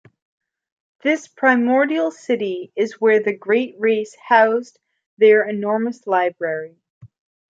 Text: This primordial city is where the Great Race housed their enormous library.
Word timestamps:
This 1.03 1.27
primordial 1.27 2.09
city 2.09 2.71
is 2.75 2.99
where 2.99 3.21
the 3.21 3.35
Great 3.37 3.75
Race 3.77 4.15
housed 4.29 4.79
their 5.19 5.47
enormous 5.47 6.07
library. 6.07 6.81